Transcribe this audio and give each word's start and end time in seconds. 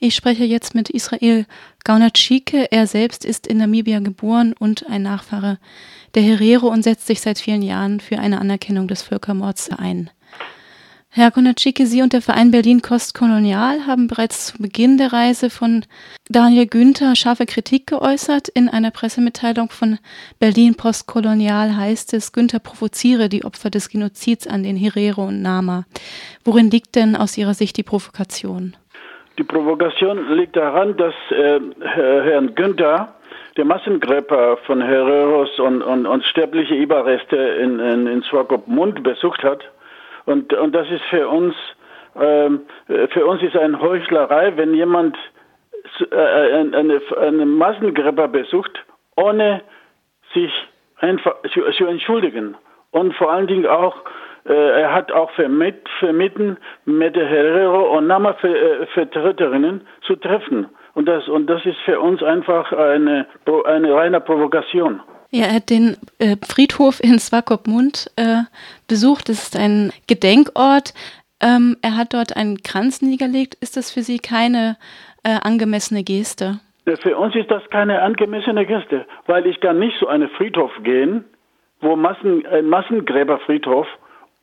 Ich 0.00 0.14
spreche 0.14 0.44
jetzt 0.44 0.76
mit 0.76 0.90
Israel 0.90 1.44
Gaunatschike. 1.82 2.70
Er 2.70 2.86
selbst 2.86 3.24
ist 3.24 3.48
in 3.48 3.58
Namibia 3.58 3.98
geboren 3.98 4.54
und 4.56 4.86
ein 4.88 5.02
Nachfahre 5.02 5.58
der 6.14 6.22
Herero 6.22 6.68
und 6.68 6.84
setzt 6.84 7.08
sich 7.08 7.20
seit 7.20 7.40
vielen 7.40 7.62
Jahren 7.62 7.98
für 7.98 8.18
eine 8.20 8.40
Anerkennung 8.40 8.86
des 8.86 9.02
Völkermords 9.02 9.70
ein. 9.70 10.10
Herr 11.10 11.32
Konatschike, 11.32 11.86
Sie 11.86 12.02
und 12.02 12.12
der 12.12 12.22
Verein 12.22 12.52
Berlin 12.52 12.80
Kostkolonial 12.80 13.86
haben 13.86 14.06
bereits 14.06 14.46
zu 14.46 14.58
Beginn 14.58 14.98
der 14.98 15.12
Reise 15.12 15.50
von 15.50 15.84
Daniel 16.28 16.66
Günther 16.66 17.16
scharfe 17.16 17.46
Kritik 17.46 17.88
geäußert. 17.88 18.48
In 18.48 18.68
einer 18.68 18.92
Pressemitteilung 18.92 19.70
von 19.70 19.98
Berlin 20.38 20.76
Postkolonial 20.76 21.76
heißt 21.76 22.12
es, 22.12 22.30
Günther 22.32 22.60
provoziere 22.60 23.28
die 23.28 23.44
Opfer 23.44 23.70
des 23.70 23.88
Genozids 23.88 24.46
an 24.46 24.62
den 24.62 24.76
Herero 24.76 25.26
und 25.26 25.42
Nama. 25.42 25.86
Worin 26.44 26.70
liegt 26.70 26.94
denn 26.94 27.16
aus 27.16 27.36
Ihrer 27.36 27.54
Sicht 27.54 27.78
die 27.78 27.82
Provokation? 27.82 28.76
Die 29.38 29.44
Provokation 29.44 30.32
liegt 30.32 30.56
daran, 30.56 30.96
dass 30.96 31.14
äh, 31.30 31.60
Herrn 31.80 32.54
Günther 32.54 33.14
der 33.56 33.64
Massengräber 33.64 34.56
von 34.66 34.82
Hereros 34.82 35.58
und, 35.58 35.82
und, 35.82 36.06
und 36.06 36.24
sterbliche 36.24 36.74
Überreste 36.74 37.36
in, 37.36 37.78
in, 37.80 38.06
in 38.06 38.22
Swakopmund 38.22 39.02
besucht 39.02 39.42
hat 39.42 39.64
und, 40.28 40.52
und 40.52 40.74
das 40.74 40.90
ist 40.90 41.04
für 41.04 41.26
uns, 41.26 41.54
ähm, 42.20 42.66
für 42.86 43.24
uns 43.24 43.42
ist 43.42 43.56
eine 43.56 43.80
Heuchlerei, 43.80 44.54
wenn 44.56 44.74
jemand 44.74 45.16
äh, 46.10 46.14
eine, 46.14 47.00
eine 47.18 47.46
Massengräber 47.46 48.28
besucht, 48.28 48.84
ohne 49.16 49.62
sich 50.34 50.52
einfach 50.98 51.36
zu, 51.54 51.62
zu 51.70 51.86
entschuldigen. 51.86 52.56
Und 52.90 53.14
vor 53.14 53.32
allen 53.32 53.46
Dingen 53.46 53.66
auch, 53.66 53.96
äh, 53.96 54.08
er 54.52 54.94
hat 54.94 55.12
auch 55.12 55.30
vermitt, 55.32 55.88
vermitten, 55.98 56.56
mit 56.84 57.16
Herrero 57.16 57.96
und 57.96 58.06
Nama-Vertreterinnen 58.06 59.80
äh, 59.80 60.06
zu 60.06 60.16
treffen. 60.16 60.66
Und 60.94 61.06
das, 61.06 61.28
und 61.28 61.46
das 61.46 61.64
ist 61.64 61.78
für 61.84 62.00
uns 62.00 62.22
einfach 62.22 62.72
eine, 62.72 63.26
eine 63.66 63.94
reine 63.94 64.20
Provokation. 64.20 65.00
Ja, 65.30 65.44
er 65.46 65.56
hat 65.56 65.70
den 65.70 65.96
äh, 66.18 66.36
Friedhof 66.42 67.00
in 67.02 67.18
Swakopmund 67.18 68.10
äh, 68.16 68.44
besucht. 68.88 69.28
Das 69.28 69.42
ist 69.42 69.56
ein 69.56 69.92
Gedenkort. 70.06 70.94
Ähm, 71.40 71.76
er 71.82 71.96
hat 71.96 72.14
dort 72.14 72.36
einen 72.36 72.62
Kranz 72.62 73.02
niedergelegt. 73.02 73.56
Ist 73.60 73.76
das 73.76 73.92
für 73.92 74.00
Sie 74.00 74.18
keine 74.18 74.76
äh, 75.24 75.38
angemessene 75.42 76.02
Geste? 76.02 76.60
Für 77.02 77.18
uns 77.18 77.34
ist 77.34 77.50
das 77.50 77.62
keine 77.68 78.00
angemessene 78.00 78.64
Geste, 78.64 79.04
weil 79.26 79.46
ich 79.46 79.60
kann 79.60 79.78
nicht 79.78 79.98
zu 79.98 80.08
einem 80.08 80.30
Friedhof 80.30 80.70
gehen, 80.82 81.24
wo 81.82 81.96
Massen, 81.96 82.46
ein 82.46 82.66
Massengräberfriedhof 82.66 83.86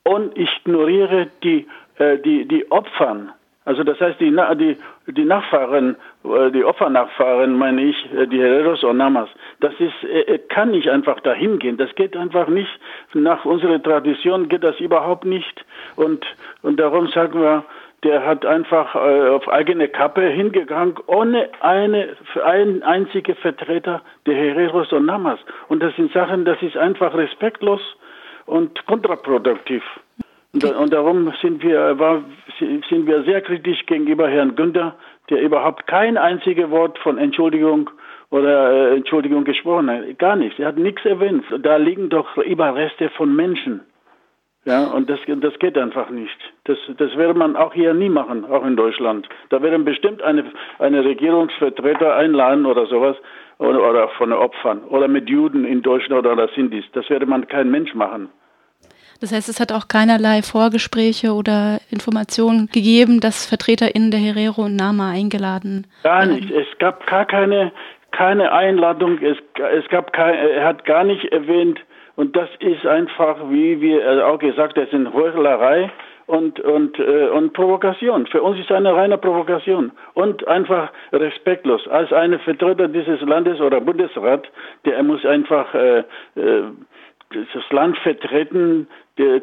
und 0.05 0.37
ignoriere 0.37 1.27
die, 1.43 1.67
äh, 1.97 2.17
die, 2.19 2.47
die 2.47 2.71
Opfern 2.71 3.33
also 3.65 3.83
das 3.83 3.99
heißt, 3.99 4.19
die, 4.19 4.31
die, 4.59 4.77
die 5.07 5.25
Nachfahren, 5.25 5.95
äh, 6.23 6.51
die 6.51 6.63
Opfernachfahren, 6.63 7.57
meine 7.57 7.81
ich, 7.81 8.13
äh, 8.13 8.27
die 8.27 8.39
Hereros 8.39 8.83
und 8.83 8.97
Namas, 8.97 9.27
das 9.59 9.73
ist, 9.79 10.03
äh, 10.03 10.37
kann 10.37 10.69
nicht 10.69 10.87
einfach 10.87 11.19
dahin 11.21 11.57
gehen. 11.57 11.77
Das 11.77 11.93
geht 11.95 12.15
einfach 12.15 12.47
nicht. 12.47 12.69
Nach 13.13 13.43
unserer 13.43 13.81
Tradition 13.81 14.49
geht 14.49 14.63
das 14.63 14.79
überhaupt 14.79 15.25
nicht. 15.25 15.65
Und, 15.95 16.23
und 16.61 16.79
darum 16.79 17.07
sagen 17.07 17.41
wir, 17.41 17.63
der 18.03 18.23
hat 18.23 18.45
einfach 18.45 18.93
auf 18.93 19.49
eigene 19.49 19.87
Kappe 19.87 20.21
hingegangen, 20.21 20.95
ohne 21.07 21.49
eine, 21.61 22.09
einen 22.43 22.83
einzigen 22.83 23.35
Vertreter 23.35 24.01
der 24.27 24.35
Hereros 24.35 24.93
und 24.93 25.07
Namas. 25.07 25.39
Und 25.69 25.81
das 25.81 25.95
sind 25.95 26.13
Sachen, 26.13 26.45
das 26.45 26.61
ist 26.61 26.77
einfach 26.77 27.15
respektlos 27.15 27.81
und 28.45 28.85
kontraproduktiv. 28.85 29.83
Und, 30.53 30.93
darum 30.93 31.33
sind 31.41 31.61
wir, 31.63 31.99
war, 31.99 32.23
sind 32.59 33.07
wir 33.07 33.23
sehr 33.23 33.41
kritisch 33.41 33.85
gegenüber 33.87 34.29
Herrn 34.29 34.55
Günther, 34.55 34.95
der 35.29 35.41
überhaupt 35.41 35.85
kein 35.85 36.17
einziges 36.17 36.69
Wort 36.69 36.97
von 36.99 37.17
Entschuldigung 37.17 37.89
oder 38.29 38.71
äh, 38.71 38.95
Entschuldigung 38.95 39.43
gesprochen 39.43 39.89
hat. 39.89 40.17
Gar 40.17 40.37
nichts. 40.37 40.57
Er 40.57 40.67
hat 40.67 40.77
nichts 40.77 41.03
erwähnt. 41.03 41.43
Da 41.59 41.75
liegen 41.75 42.09
doch 42.09 42.37
Überreste 42.37 43.09
von 43.09 43.35
Menschen. 43.35 43.81
Ja, 44.65 44.85
und 44.85 45.09
das, 45.09 45.19
das 45.27 45.59
geht 45.59 45.77
einfach 45.77 46.09
nicht. 46.09 46.35
Das, 46.63 46.77
das 46.97 47.15
würde 47.15 47.37
man 47.37 47.55
auch 47.55 47.73
hier 47.73 47.93
nie 47.93 48.09
machen, 48.09 48.45
auch 48.45 48.65
in 48.65 48.75
Deutschland. 48.75 49.29
Da 49.49 49.61
werden 49.61 49.85
bestimmt 49.85 50.23
eine, 50.23 50.43
eine 50.79 51.05
Regierungsvertreter 51.05 52.15
einladen 52.15 52.65
oder 52.65 52.87
sowas, 52.87 53.15
oder, 53.59 53.87
oder 53.87 54.07
von 54.17 54.31
den 54.31 54.39
Opfern, 54.39 54.83
oder 54.85 55.07
mit 55.07 55.29
Juden 55.29 55.65
in 55.65 55.83
Deutschland 55.83 56.25
oder 56.25 56.49
Sindis. 56.55 56.83
Das 56.93 57.07
würde 57.11 57.27
man 57.27 57.47
kein 57.47 57.69
Mensch 57.69 57.93
machen. 57.93 58.29
Das 59.21 59.31
heißt, 59.31 59.47
es 59.49 59.59
hat 59.59 59.71
auch 59.71 59.87
keinerlei 59.87 60.41
Vorgespräche 60.41 61.31
oder 61.33 61.79
Informationen 61.89 62.67
gegeben, 62.73 63.19
dass 63.19 63.45
VertreterInnen 63.45 64.11
der 64.11 64.19
Herero 64.19 64.63
und 64.63 64.75
Nama 64.75 65.11
eingeladen 65.11 65.87
Gar 66.03 66.25
nicht. 66.25 66.51
Es 66.51 66.67
gab 66.79 67.07
gar 67.07 67.25
keine, 67.25 67.71
keine 68.11 68.51
Einladung. 68.51 69.19
Es, 69.21 69.37
es 69.73 69.87
gab 69.89 70.11
kein, 70.11 70.35
er 70.35 70.65
hat 70.65 70.85
gar 70.85 71.03
nicht 71.03 71.25
erwähnt. 71.31 71.79
Und 72.15 72.35
das 72.35 72.49
ist 72.59 72.85
einfach, 72.85 73.37
wie 73.49 73.81
wir 73.81 74.27
auch 74.27 74.39
gesagt 74.39 74.77
haben, 74.77 75.05
ist 75.05 75.13
Heuchlerei 75.13 75.91
und, 76.27 76.59
und, 76.59 76.97
äh, 76.97 77.27
und 77.27 77.53
Provokation. 77.53 78.25
Für 78.27 78.41
uns 78.41 78.59
ist 78.59 78.71
eine 78.71 78.95
reine 78.95 79.17
Provokation 79.17 79.91
und 80.13 80.47
einfach 80.47 80.91
respektlos. 81.11 81.87
Als 81.87 82.11
eine 82.13 82.39
Vertreter 82.39 82.87
dieses 82.87 83.21
Landes 83.21 83.59
oder 83.59 83.81
Bundesrat, 83.81 84.47
der 84.85 85.03
muss 85.03 85.25
einfach 85.25 85.73
äh, 85.73 85.99
äh, 86.35 86.63
das 87.31 87.71
Land 87.71 87.97
vertreten, 87.99 88.87
der 89.17 89.41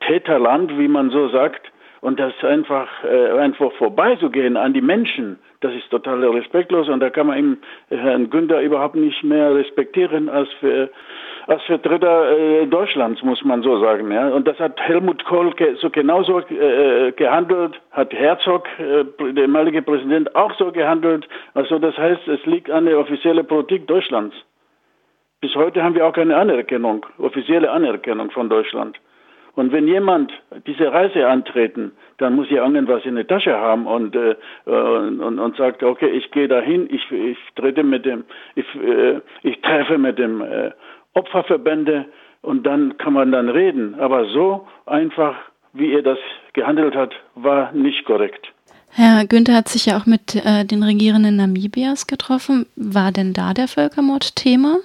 Täterland, 0.00 0.76
wie 0.78 0.88
man 0.88 1.10
so 1.10 1.28
sagt, 1.28 1.70
und 2.00 2.20
das 2.20 2.32
einfach, 2.42 2.88
äh, 3.04 3.38
einfach 3.38 3.72
vorbeizugehen 3.72 4.56
an 4.56 4.72
die 4.72 4.80
Menschen, 4.80 5.38
das 5.60 5.74
ist 5.74 5.90
total 5.90 6.24
respektlos 6.24 6.88
und 6.88 7.00
da 7.00 7.10
kann 7.10 7.26
man 7.26 7.38
ihm, 7.38 7.58
Herrn 7.88 8.30
Günther 8.30 8.60
überhaupt 8.60 8.94
nicht 8.94 9.24
mehr 9.24 9.54
respektieren 9.54 10.28
als 10.28 10.48
für, 10.60 10.90
als 11.48 11.62
Vertreter 11.64 12.38
äh, 12.38 12.66
Deutschlands, 12.66 13.22
muss 13.22 13.42
man 13.42 13.62
so 13.62 13.80
sagen. 13.80 14.12
Ja. 14.12 14.28
Und 14.28 14.46
das 14.46 14.58
hat 14.60 14.80
Helmut 14.80 15.24
Kohl 15.24 15.52
ge 15.54 15.74
so 15.80 15.90
genauso 15.90 16.40
äh, 16.40 17.12
gehandelt, 17.12 17.80
hat 17.90 18.12
Herzog, 18.12 18.68
äh, 18.78 19.04
der 19.32 19.44
ehemalige 19.44 19.82
Präsident, 19.82 20.34
auch 20.36 20.54
so 20.58 20.70
gehandelt. 20.70 21.26
Also 21.54 21.78
das 21.78 21.96
heißt, 21.96 22.28
es 22.28 22.44
liegt 22.46 22.70
an 22.70 22.84
der 22.84 22.98
offiziellen 22.98 23.46
Politik 23.46 23.86
Deutschlands. 23.86 24.36
Bis 25.40 25.54
heute 25.54 25.82
haben 25.82 25.94
wir 25.94 26.06
auch 26.06 26.12
keine 26.12 26.36
Anerkennung, 26.36 27.06
offizielle 27.18 27.70
Anerkennung 27.70 28.30
von 28.30 28.48
Deutschland. 28.48 28.98
Und 29.58 29.72
wenn 29.72 29.88
jemand 29.88 30.30
diese 30.68 30.92
Reise 30.92 31.26
antreten, 31.26 31.90
dann 32.18 32.36
muss 32.36 32.48
er 32.48 32.62
irgendwas 32.62 33.04
in 33.04 33.16
der 33.16 33.26
Tasche 33.26 33.56
haben 33.56 33.88
und, 33.88 34.14
äh, 34.14 34.36
und, 34.66 35.40
und, 35.40 35.56
sagt, 35.56 35.82
okay, 35.82 36.10
ich 36.10 36.30
gehe 36.30 36.46
dahin, 36.46 36.88
ich, 36.88 37.10
ich 37.10 37.38
trete 37.56 37.82
mit 37.82 38.06
dem, 38.06 38.22
ich, 38.54 38.66
äh, 38.76 39.20
ich 39.42 39.60
treffe 39.62 39.98
mit 39.98 40.16
dem 40.16 40.42
äh, 40.42 40.70
Opferverbände 41.14 42.04
und 42.40 42.68
dann 42.68 42.98
kann 42.98 43.14
man 43.14 43.32
dann 43.32 43.48
reden. 43.48 43.96
Aber 43.98 44.26
so 44.26 44.68
einfach, 44.86 45.34
wie 45.72 45.92
er 45.92 46.02
das 46.02 46.18
gehandelt 46.52 46.94
hat, 46.94 47.12
war 47.34 47.72
nicht 47.72 48.04
korrekt. 48.04 48.52
Herr 48.92 49.26
Günther 49.26 49.56
hat 49.56 49.68
sich 49.68 49.86
ja 49.86 49.98
auch 49.98 50.06
mit 50.06 50.36
äh, 50.36 50.66
den 50.66 50.84
Regierenden 50.84 51.34
Namibias 51.34 52.06
getroffen. 52.06 52.66
War 52.76 53.10
denn 53.10 53.32
da 53.32 53.54
der 53.54 53.66
Völkermord 53.66 54.36
Thema? 54.36 54.76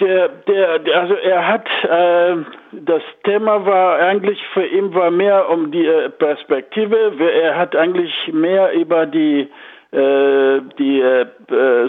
Der, 0.00 0.28
der, 0.28 0.80
der, 0.80 1.00
also 1.00 1.14
er 1.14 1.46
hat, 1.46 1.68
äh, 1.84 2.36
das 2.72 3.02
Thema 3.24 3.64
war 3.64 3.98
eigentlich 3.98 4.40
für 4.52 4.66
ihn 4.66 4.94
war 4.94 5.10
mehr 5.10 5.48
um 5.48 5.70
die 5.70 5.86
äh, 5.86 6.10
Perspektive. 6.10 7.12
Er 7.18 7.56
hat 7.56 7.74
eigentlich 7.74 8.12
mehr 8.32 8.72
über 8.72 9.06
die, 9.06 9.48
äh, 9.92 10.60
die 10.78 11.00
äh, 11.00 11.26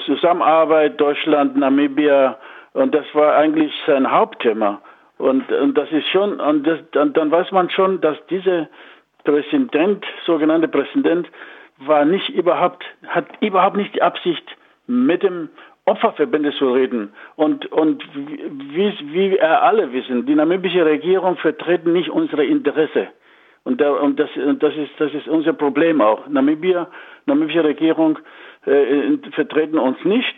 Zusammenarbeit 0.05 0.99
Deutschland, 0.99 1.57
Namibia 1.57 2.37
und 2.73 2.93
das 2.93 3.05
war 3.13 3.35
eigentlich 3.35 3.73
sein 3.85 4.09
Hauptthema. 4.11 4.81
Und, 5.17 5.51
und 5.51 5.77
das 5.77 5.91
ist 5.91 6.07
schon, 6.09 6.39
und, 6.39 6.65
das, 6.65 6.79
und 6.95 7.17
dann 7.17 7.29
weiß 7.29 7.51
man 7.51 7.69
schon, 7.69 7.99
dass 7.99 8.17
dieser 8.27 8.69
Präsident, 9.25 10.05
sogenannte 10.25 10.69
Präsident, 10.69 11.27
war 11.79 12.05
nicht 12.05 12.29
überhaupt, 12.29 12.85
hat 13.07 13.25
überhaupt 13.41 13.75
nicht 13.75 13.95
die 13.95 14.01
Absicht, 14.01 14.43
mit 14.87 15.21
dem 15.21 15.49
Opferverbände 15.89 16.51
zu 16.53 16.71
reden. 16.73 17.13
Und, 17.35 17.65
und 17.71 18.03
wie, 18.13 18.93
wie 19.13 19.31
wir 19.31 19.61
alle 19.61 19.91
wissen, 19.91 20.25
die 20.25 20.35
namibische 20.35 20.85
Regierung 20.85 21.37
vertritt 21.37 21.85
nicht 21.85 22.09
unsere 22.09 22.45
Interesse. 22.45 23.07
Und, 23.63 23.81
da, 23.81 23.91
und, 23.91 24.19
das, 24.19 24.29
und 24.35 24.63
das, 24.63 24.75
ist, 24.75 24.91
das 24.97 25.13
ist 25.13 25.27
unser 25.27 25.53
Problem 25.53 26.01
auch. 26.01 26.27
Namibia, 26.27 26.87
namibische 27.25 27.63
Regierung 27.63 28.19
äh, 28.65 29.17
vertreten 29.31 29.77
uns 29.77 30.03
nicht 30.05 30.35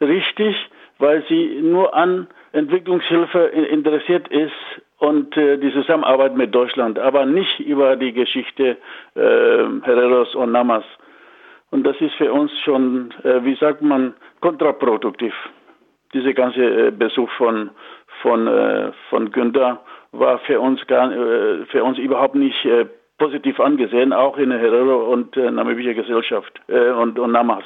richtig, 0.00 0.56
weil 0.98 1.24
sie 1.28 1.60
nur 1.62 1.94
an 1.94 2.26
Entwicklungshilfe 2.52 3.38
interessiert 3.38 4.28
ist 4.28 4.52
und 4.98 5.36
äh, 5.36 5.56
die 5.58 5.72
Zusammenarbeit 5.72 6.36
mit 6.36 6.54
Deutschland, 6.54 6.98
aber 6.98 7.26
nicht 7.26 7.60
über 7.60 7.96
die 7.96 8.12
Geschichte 8.12 8.76
äh, 9.14 9.18
Hereros 9.82 10.34
und 10.34 10.52
Namas. 10.52 10.84
Und 11.70 11.84
das 11.84 11.96
ist 12.00 12.14
für 12.14 12.32
uns 12.32 12.50
schon, 12.64 13.12
äh, 13.22 13.44
wie 13.44 13.56
sagt 13.56 13.82
man, 13.82 14.14
kontraproduktiv. 14.40 15.34
Dieser 16.12 16.32
ganze 16.32 16.88
äh, 16.88 16.90
Besuch 16.90 17.30
von, 17.38 17.70
von, 18.22 18.46
äh, 18.46 18.92
von 19.08 19.30
Günther 19.30 19.80
war 20.12 20.38
für 20.40 20.60
uns, 20.60 20.84
gar, 20.88 21.08
für 21.70 21.84
uns 21.84 21.96
überhaupt 21.98 22.34
nicht 22.34 22.66
positiv 23.16 23.60
angesehen, 23.60 24.12
auch 24.12 24.36
in 24.38 24.50
der 24.50 24.58
Herero 24.58 25.12
und 25.12 25.36
äh, 25.36 25.48
namibischer 25.52 25.94
Gesellschaft 25.94 26.60
und, 26.68 27.16
und 27.16 27.30
Namas. 27.30 27.62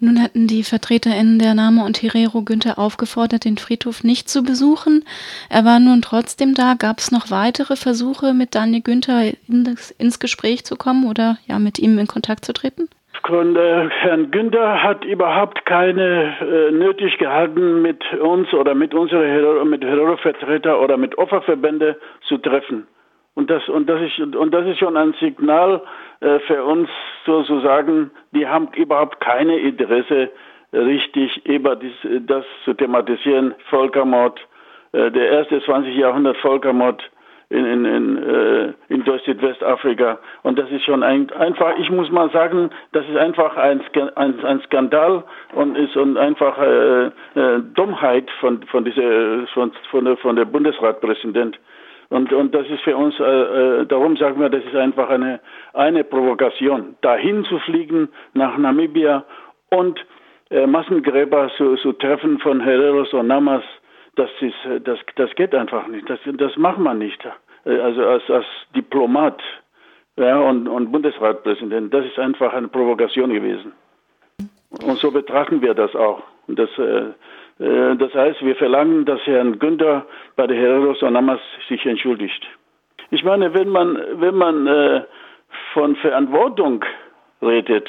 Nun 0.00 0.20
hatten 0.20 0.48
die 0.48 0.64
VertreterInnen 0.64 1.38
der 1.38 1.54
Name 1.54 1.84
und 1.84 2.02
Herero 2.02 2.42
Günther 2.42 2.78
aufgefordert, 2.78 3.44
den 3.44 3.58
Friedhof 3.58 4.02
nicht 4.02 4.28
zu 4.28 4.42
besuchen. 4.42 5.04
Er 5.48 5.64
war 5.64 5.78
nun 5.78 6.02
trotzdem 6.02 6.54
da. 6.54 6.74
Gab 6.74 6.98
es 6.98 7.12
noch 7.12 7.30
weitere 7.30 7.76
Versuche, 7.76 8.34
mit 8.34 8.54
Daniel 8.54 8.82
Günther 8.82 9.32
in 9.48 9.64
das, 9.64 9.92
ins 9.92 10.18
Gespräch 10.18 10.64
zu 10.64 10.76
kommen 10.76 11.08
oder 11.08 11.38
ja, 11.46 11.58
mit 11.58 11.78
ihm 11.78 11.98
in 11.98 12.08
Kontakt 12.08 12.44
zu 12.44 12.52
treten? 12.52 12.88
Äh, 13.26 13.88
Herrn 13.90 14.30
Günther 14.30 14.82
hat 14.82 15.04
überhaupt 15.04 15.64
keine 15.64 16.36
äh, 16.40 16.70
nötig 16.70 17.18
gehalten, 17.18 17.80
mit 17.80 18.12
uns 18.14 18.52
oder 18.52 18.74
mit 18.74 18.92
unseren 18.94 19.68
mit 19.70 19.82
Herero-Vertreter 19.82 20.80
oder 20.80 20.96
mit 20.96 21.16
Opferverbände 21.16 21.98
zu 22.28 22.38
treffen. 22.38 22.86
Und 23.34 23.50
das, 23.50 23.68
und 23.68 23.88
das, 23.88 24.00
ist, 24.02 24.18
und 24.18 24.52
das 24.52 24.66
ist 24.66 24.78
schon 24.78 24.96
ein 24.96 25.14
Signal 25.20 25.82
äh, 26.20 26.38
für 26.40 26.64
uns 26.64 26.88
sozusagen, 27.24 28.10
die 28.32 28.46
haben 28.46 28.68
überhaupt 28.76 29.20
keine 29.20 29.58
Interesse, 29.58 30.30
richtig 30.72 31.46
über 31.46 31.76
dies, 31.76 31.94
das 32.26 32.44
zu 32.64 32.74
thematisieren, 32.74 33.54
Völkermord, 33.70 34.40
äh, 34.92 35.10
der 35.10 35.30
erste 35.30 35.62
20. 35.62 35.96
Jahrhundert 35.96 36.36
Völkermord 36.38 37.02
in, 37.50 37.64
in, 37.64 37.84
in, 37.84 38.16
äh, 38.18 38.72
in 38.88 39.04
Deutsch-Südwestafrika. 39.04 40.18
Und 40.42 40.58
das 40.58 40.70
ist 40.70 40.84
schon 40.84 41.02
ein, 41.02 41.30
einfach, 41.32 41.76
ich 41.78 41.90
muss 41.90 42.10
mal 42.10 42.30
sagen, 42.30 42.70
das 42.92 43.04
ist 43.08 43.16
einfach 43.16 43.56
ein, 43.56 43.82
ein, 44.16 44.44
ein 44.44 44.60
Skandal 44.62 45.24
und 45.54 45.76
ist 45.76 45.96
und 45.96 46.16
einfach 46.16 46.58
äh, 46.58 47.06
äh, 47.06 47.60
Dummheit 47.74 48.30
von, 48.40 48.62
von, 48.64 48.84
dieser, 48.84 49.46
von, 49.48 49.72
von, 49.90 50.04
der, 50.04 50.16
von 50.16 50.36
der 50.36 50.46
Bundesratpräsident. 50.46 51.58
Und, 52.10 52.32
und 52.32 52.54
das 52.54 52.66
ist 52.68 52.82
für 52.82 52.96
uns, 52.96 53.18
äh, 53.18 53.22
äh, 53.24 53.86
darum 53.86 54.16
sagen 54.16 54.40
wir, 54.40 54.48
das 54.48 54.64
ist 54.64 54.76
einfach 54.76 55.08
eine, 55.08 55.40
eine 55.72 56.04
Provokation, 56.04 56.96
dahin 57.00 57.44
zu 57.44 57.58
fliegen 57.60 58.08
nach 58.34 58.56
Namibia 58.56 59.24
und 59.70 59.98
äh, 60.50 60.66
Massengräber 60.66 61.50
zu, 61.56 61.76
zu 61.76 61.92
treffen 61.94 62.38
von 62.38 62.60
Hereros 62.60 63.12
und 63.12 63.26
Namas, 63.26 63.64
das, 64.16 64.30
ist, 64.40 64.54
das, 64.84 64.98
das 65.16 65.34
geht 65.34 65.54
einfach 65.54 65.86
nicht. 65.86 66.08
Das, 66.08 66.18
das 66.24 66.56
macht 66.56 66.78
man 66.78 66.98
nicht. 66.98 67.24
Äh, 67.64 67.78
also 67.78 68.04
als, 68.06 68.28
als 68.30 68.46
Diplomat 68.74 69.40
ja, 70.16 70.38
und, 70.38 70.68
und 70.68 70.92
Bundesratpräsident, 70.92 71.92
das 71.92 72.06
ist 72.06 72.18
einfach 72.18 72.52
eine 72.52 72.68
Provokation 72.68 73.32
gewesen. 73.32 73.72
Und 74.70 74.98
so 74.98 75.10
betrachten 75.10 75.60
wir 75.62 75.74
das 75.74 75.94
auch. 75.94 76.22
Das, 76.48 76.70
äh, 76.78 77.64
äh, 77.64 77.96
das 77.96 78.14
heißt, 78.14 78.44
wir 78.44 78.56
verlangen, 78.56 79.04
dass 79.04 79.20
Herrn 79.26 79.58
Günther 79.58 80.06
bei 80.36 80.46
der 80.46 80.56
Hereros 80.56 81.02
Onamas 81.02 81.40
sich 81.68 81.84
entschuldigt. 81.86 82.46
Ich 83.10 83.24
meine, 83.24 83.54
wenn 83.54 83.68
man, 83.68 83.98
wenn 84.20 84.34
man 84.34 84.66
äh, 84.66 85.02
von 85.72 85.96
Verantwortung 85.96 86.84
redet, 87.42 87.88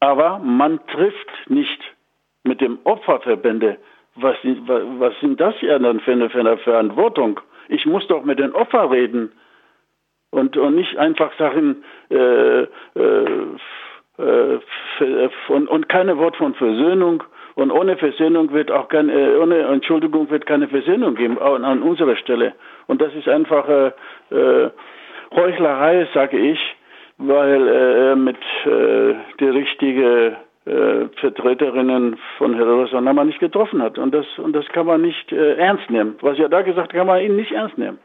aber 0.00 0.38
man 0.38 0.80
trifft 0.86 1.28
nicht 1.48 1.80
mit 2.44 2.60
dem 2.60 2.78
Opferverbände, 2.84 3.78
was, 4.22 4.36
was 4.44 5.18
sind 5.20 5.40
das 5.40 5.54
ja 5.60 5.78
dann 5.78 6.00
für 6.00 6.12
eine, 6.12 6.30
für 6.30 6.40
eine 6.40 6.56
Verantwortung? 6.58 7.40
Ich 7.68 7.86
muss 7.86 8.06
doch 8.08 8.24
mit 8.24 8.38
den 8.38 8.52
Opfern 8.52 8.90
reden 8.90 9.32
und, 10.30 10.56
und 10.56 10.74
nicht 10.74 10.96
einfach 10.96 11.32
sagen, 11.38 11.84
äh, 12.10 12.62
äh, 12.62 12.66
äh, 14.18 15.28
und, 15.48 15.68
und 15.68 15.88
keine 15.88 16.18
Wort 16.18 16.36
von 16.36 16.54
Versöhnung 16.54 17.22
und 17.54 17.70
ohne 17.70 17.96
Versöhnung 17.96 18.52
wird 18.52 18.70
auch 18.70 18.88
keine, 18.88 19.12
äh, 19.12 19.36
ohne 19.36 19.58
Entschuldigung 19.58 20.30
wird 20.30 20.46
keine 20.46 20.68
Versöhnung 20.68 21.14
geben 21.14 21.38
an, 21.38 21.64
an 21.64 21.82
unserer 21.82 22.16
Stelle. 22.16 22.54
Und 22.86 23.00
das 23.00 23.14
ist 23.14 23.28
einfach 23.28 23.68
äh, 23.68 23.90
äh, 24.30 24.70
Heuchlerei, 25.34 26.08
sage 26.12 26.38
ich, 26.38 26.58
weil 27.18 27.68
er 27.68 28.16
mit 28.16 28.38
äh, 28.64 29.14
die 29.38 29.48
richtige 29.48 30.36
äh, 30.70 31.08
Vertreterinnen 31.20 32.16
von 32.38 32.54
Herero 32.54 33.00
Nama 33.00 33.24
nicht 33.24 33.40
getroffen 33.40 33.82
hat. 33.82 33.98
Und 33.98 34.14
das, 34.14 34.26
und 34.38 34.54
das 34.54 34.66
kann 34.68 34.86
man 34.86 35.02
nicht 35.02 35.32
äh, 35.32 35.54
ernst 35.54 35.90
nehmen. 35.90 36.16
Was 36.20 36.38
er 36.38 36.48
da 36.48 36.62
gesagt 36.62 36.88
hat, 36.88 36.94
kann 36.94 37.06
man 37.06 37.20
ihn 37.20 37.36
nicht 37.36 37.52
ernst 37.52 37.76
nehmen. 37.76 37.98